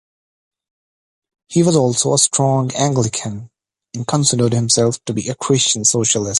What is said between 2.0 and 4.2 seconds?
a strong Anglican, and